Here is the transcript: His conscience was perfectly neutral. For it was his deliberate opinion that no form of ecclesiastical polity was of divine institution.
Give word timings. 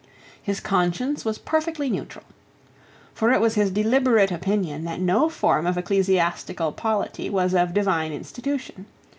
His 0.41 0.59
conscience 0.59 1.23
was 1.23 1.37
perfectly 1.37 1.87
neutral. 1.87 2.23
For 3.13 3.31
it 3.33 3.39
was 3.39 3.53
his 3.53 3.69
deliberate 3.69 4.31
opinion 4.31 4.83
that 4.85 4.99
no 4.99 5.29
form 5.29 5.67
of 5.67 5.77
ecclesiastical 5.77 6.71
polity 6.71 7.29
was 7.29 7.53
of 7.53 7.71
divine 7.75 8.11
institution. 8.11 8.87